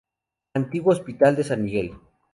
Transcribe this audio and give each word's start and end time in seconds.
Antiguo 0.59 0.93
Hospital 0.93 1.35
de 1.35 1.43
San 1.43 1.61
Miguel. 1.63 1.89